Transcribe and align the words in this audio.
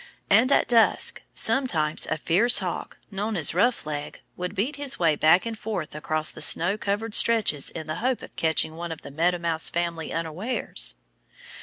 And 0.31 0.51
at 0.51 0.67
dusk 0.67 1.21
sometimes 1.35 2.07
a 2.07 2.17
fierce 2.17 2.57
hawk 2.57 2.97
known 3.11 3.37
as 3.37 3.53
"Rough 3.53 3.85
leg" 3.85 4.19
would 4.35 4.55
beat 4.55 4.77
his 4.77 4.97
way 4.97 5.15
back 5.15 5.45
and 5.45 5.55
forth 5.55 5.93
across 5.93 6.31
the 6.31 6.41
snow 6.41 6.75
covered 6.75 7.13
stretches 7.13 7.69
in 7.69 7.85
the 7.85 7.97
hope 8.01 8.23
of 8.23 8.35
catching 8.35 8.75
one 8.75 8.91
of 8.91 9.03
the 9.03 9.11
Meadow 9.11 9.37
Mouse 9.37 9.69
family 9.69 10.11
unawares. 10.11 10.95